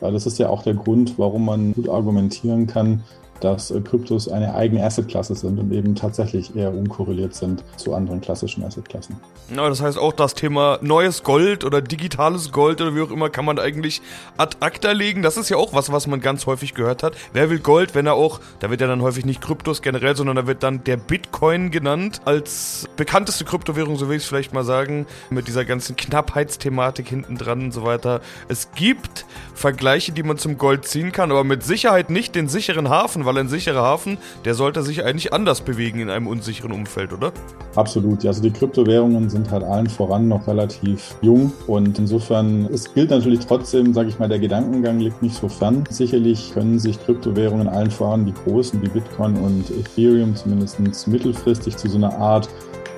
Das 0.00 0.26
ist 0.26 0.38
ja 0.38 0.48
auch 0.48 0.62
der 0.62 0.74
Grund, 0.74 1.18
warum 1.18 1.46
man 1.46 1.72
gut 1.72 1.88
argumentieren 1.88 2.66
kann, 2.66 3.02
dass 3.40 3.70
äh, 3.70 3.80
Kryptos 3.80 4.28
eine 4.28 4.54
eigene 4.54 4.84
Assetklasse 4.84 5.34
sind 5.34 5.58
und 5.58 5.72
eben 5.72 5.94
tatsächlich 5.94 6.54
eher 6.56 6.72
unkorreliert 6.72 7.34
sind 7.34 7.64
zu 7.76 7.94
anderen 7.94 8.20
klassischen 8.20 8.64
Assetklassen. 8.64 9.16
Ja, 9.54 9.68
das 9.68 9.82
heißt 9.82 9.98
auch 9.98 10.12
das 10.12 10.34
Thema 10.34 10.78
neues 10.80 11.22
Gold 11.22 11.64
oder 11.64 11.82
digitales 11.82 12.52
Gold 12.52 12.80
oder 12.80 12.94
wie 12.94 13.02
auch 13.02 13.10
immer 13.10 13.30
kann 13.30 13.44
man 13.44 13.58
eigentlich 13.58 14.00
ad 14.36 14.56
acta 14.60 14.92
legen. 14.92 15.22
Das 15.22 15.36
ist 15.36 15.50
ja 15.50 15.56
auch 15.56 15.74
was, 15.74 15.92
was 15.92 16.06
man 16.06 16.20
ganz 16.20 16.46
häufig 16.46 16.74
gehört 16.74 17.02
hat. 17.02 17.14
Wer 17.32 17.50
will 17.50 17.58
Gold, 17.58 17.94
wenn 17.94 18.06
er 18.06 18.14
auch, 18.14 18.40
da 18.60 18.70
wird 18.70 18.80
ja 18.80 18.86
dann 18.86 19.02
häufig 19.02 19.24
nicht 19.24 19.40
Kryptos 19.40 19.82
generell, 19.82 20.16
sondern 20.16 20.36
da 20.36 20.46
wird 20.46 20.62
dann 20.62 20.84
der 20.84 20.96
Bitcoin 20.96 21.70
genannt 21.70 22.22
als 22.24 22.88
bekannteste 22.96 23.44
Kryptowährung, 23.44 23.96
so 23.96 24.08
will 24.08 24.16
ich 24.16 24.22
es 24.22 24.28
vielleicht 24.28 24.52
mal 24.52 24.64
sagen, 24.64 25.06
mit 25.30 25.48
dieser 25.48 25.64
ganzen 25.64 25.96
Knappheitsthematik 25.96 27.08
hinten 27.08 27.36
dran 27.36 27.64
und 27.64 27.72
so 27.72 27.84
weiter. 27.84 28.20
Es 28.48 28.72
gibt 28.72 29.26
Vergleiche, 29.54 30.12
die 30.12 30.22
man 30.22 30.38
zum 30.38 30.58
Gold 30.58 30.86
ziehen 30.86 31.12
kann, 31.12 31.30
aber 31.30 31.44
mit 31.44 31.62
Sicherheit 31.62 32.10
nicht 32.10 32.34
den 32.34 32.48
sicheren 32.48 32.88
Hafen, 32.88 33.23
weil 33.24 33.38
ein 33.38 33.48
sicherer 33.48 33.82
Hafen, 33.82 34.18
der 34.44 34.54
sollte 34.54 34.82
sich 34.82 35.04
eigentlich 35.04 35.32
anders 35.32 35.60
bewegen 35.60 36.00
in 36.00 36.10
einem 36.10 36.26
unsicheren 36.26 36.72
Umfeld, 36.72 37.12
oder? 37.12 37.32
Absolut. 37.76 38.24
Also 38.24 38.42
die 38.42 38.50
Kryptowährungen 38.50 39.28
sind 39.30 39.50
halt 39.50 39.64
allen 39.64 39.88
voran 39.88 40.28
noch 40.28 40.46
relativ 40.46 41.16
jung 41.22 41.52
und 41.66 41.98
insofern, 41.98 42.68
es 42.72 42.92
gilt 42.94 43.10
natürlich 43.10 43.40
trotzdem, 43.40 43.94
sage 43.94 44.08
ich 44.08 44.18
mal, 44.18 44.28
der 44.28 44.38
Gedankengang 44.38 45.00
liegt 45.00 45.22
nicht 45.22 45.36
so 45.36 45.48
fern. 45.48 45.84
Sicherlich 45.90 46.52
können 46.52 46.78
sich 46.78 47.02
Kryptowährungen 47.04 47.68
allen 47.68 47.90
voran, 47.90 48.26
die 48.26 48.34
großen 48.34 48.80
wie 48.82 48.88
Bitcoin 48.88 49.36
und 49.36 49.70
Ethereum 49.70 50.34
zumindest 50.36 51.08
mittelfristig 51.08 51.76
zu 51.76 51.88
so 51.88 51.96
einer 51.96 52.16
Art 52.16 52.48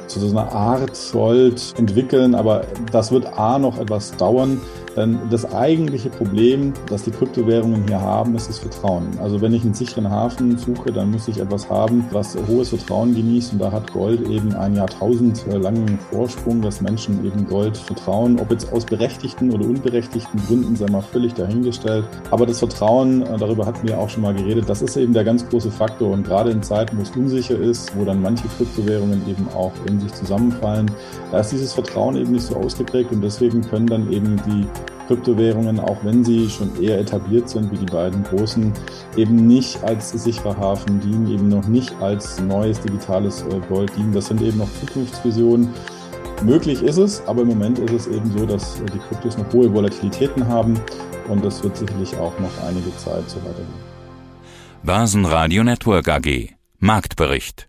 zu 0.07 0.21
so 0.21 0.31
einer 0.31 0.51
Art 0.53 0.97
Gold 1.13 1.75
entwickeln, 1.79 2.35
aber 2.35 2.65
das 2.93 3.11
wird 3.11 3.27
A 3.39 3.59
noch 3.59 3.79
etwas 3.79 4.17
dauern. 4.17 4.61
Denn 4.97 5.19
das 5.31 5.53
eigentliche 5.53 6.09
Problem, 6.09 6.73
das 6.89 7.03
die 7.03 7.11
Kryptowährungen 7.11 7.87
hier 7.87 8.01
haben, 8.01 8.35
ist 8.35 8.49
das 8.49 8.59
Vertrauen. 8.59 9.09
Also 9.21 9.43
wenn 9.43 9.53
ich 9.53 9.63
einen 9.63 9.75
sicheren 9.75 10.11
Hafen 10.11 10.57
suche, 10.57 10.91
dann 10.91 11.11
muss 11.11 11.29
ich 11.29 11.39
etwas 11.39 11.69
haben, 11.69 12.07
was 12.13 12.37
hohes 12.49 12.71
Vertrauen 12.71 13.15
genießt. 13.15 13.53
Und 13.53 13.59
da 13.59 13.71
hat 13.71 13.93
Gold 13.93 14.27
eben 14.29 14.55
einen 14.55 14.77
Jahrtausendlangen 14.77 15.99
Vorsprung, 16.11 16.63
dass 16.63 16.81
Menschen 16.81 17.25
eben 17.27 17.47
Gold 17.47 17.77
vertrauen. 17.77 18.41
Ob 18.41 18.51
jetzt 18.51 18.73
aus 18.73 18.87
berechtigten 18.87 19.53
oder 19.53 19.67
unberechtigten 19.67 20.41
Gründen, 20.47 20.77
sei 20.77 20.87
mal 20.87 21.03
völlig 21.03 21.35
dahingestellt. 21.35 22.07
Aber 22.31 22.47
das 22.47 22.61
Vertrauen, 22.61 23.23
äh, 23.23 23.37
darüber 23.37 23.67
hatten 23.67 23.87
wir 23.87 23.99
auch 23.99 24.09
schon 24.09 24.23
mal 24.23 24.35
geredet, 24.35 24.65
das 24.69 24.81
ist 24.81 24.97
eben 24.97 25.13
der 25.13 25.25
ganz 25.25 25.47
große 25.47 25.71
Faktor. 25.71 26.13
Und 26.13 26.27
gerade 26.27 26.51
in 26.51 26.63
Zeiten, 26.63 26.97
wo 26.97 27.03
es 27.03 27.11
unsicher 27.11 27.59
ist, 27.59 27.95
wo 27.99 28.05
dann 28.05 28.23
manche 28.23 28.49
Kryptowährungen 28.49 29.29
eben 29.29 29.47
auch 29.55 29.73
in 29.87 30.01
sich 30.01 30.13
zusammenfallen, 30.15 30.91
da 31.31 31.41
ist 31.41 31.53
dieses 31.53 31.75
Vertrauen 31.75 32.17
eben 32.17 32.33
nicht 32.33 32.47
so 32.47 32.57
ausgeprägt. 32.57 33.13
Und 33.13 33.21
deswegen 33.21 33.61
können 33.61 33.87
dann 33.87 34.11
eben 34.11 34.37
die 34.47 34.67
Kryptowährungen, 35.07 35.79
auch 35.79 35.99
wenn 36.03 36.25
sie 36.25 36.49
schon 36.51 36.83
eher 36.83 36.99
etabliert 36.99 37.49
sind 37.49 37.71
wie 37.71 37.77
die 37.77 37.87
beiden 37.87 38.23
großen, 38.25 38.73
eben 39.17 39.47
nicht 39.47 39.83
als 39.85 40.11
sicherer 40.11 40.57
Hafen 40.57 41.01
dienen, 41.01 41.31
eben 41.33 41.49
noch 41.49 41.67
nicht 41.69 41.95
als 42.01 42.41
neues 42.41 42.81
digitales 42.81 43.43
äh, 43.43 43.61
Gold 43.69 43.95
dienen. 43.97 44.13
Das 44.13 44.27
sind 44.27 44.43
eben 44.43 44.59
noch 44.59 44.69
Zukunftsvisionen. 44.81 45.69
Möglich 46.43 46.83
ist 46.83 46.99
es, 46.99 47.27
aber 47.27 47.43
im 47.43 47.49
Moment 47.49 47.79
ist 47.79 47.93
es 47.93 48.07
eben 48.09 48.31
so, 48.37 48.45
dass 48.45 48.83
die 48.93 48.99
Kryptos 48.99 49.39
noch 49.39 49.51
hohe 49.53 49.73
Volatilitäten 49.73 50.47
haben 50.47 50.79
und 51.29 51.45
das 51.45 51.63
wird 51.63 51.77
sicherlich 51.77 52.15
auch 52.19 52.39
noch 52.39 52.51
einige 52.69 52.95
Zeit 52.97 53.29
so 53.29 53.39
weitergehen. 53.39 53.97
Börsenradio 54.83 55.65
Network 55.65 56.09
AG 56.09 56.51
Marktbericht 56.79 57.69